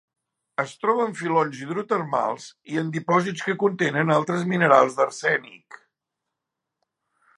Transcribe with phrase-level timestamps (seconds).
[0.61, 5.81] Es troba en filons hidrotermals i en dipòsits que contenen altres minerals d'arsènic.